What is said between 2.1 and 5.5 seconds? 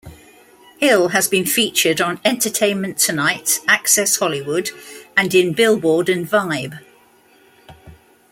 "Entertainment Tonight", "Access Hollywood", and